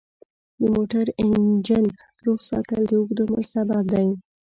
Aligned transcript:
د 0.59 0.61
موټر 0.75 1.05
انجن 1.21 1.85
روغ 2.25 2.39
ساتل 2.49 2.81
د 2.87 2.91
اوږد 2.99 3.19
عمر 3.23 3.43
سبب 3.53 3.83
دی. 3.93 4.07